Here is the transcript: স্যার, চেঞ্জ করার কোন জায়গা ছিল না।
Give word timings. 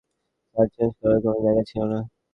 স্যার, 0.55 0.67
চেঞ্জ 0.73 0.91
করার 0.99 1.19
কোন 1.23 1.35
জায়গা 1.45 1.63
ছিল 1.69 1.81
না। 1.91 1.99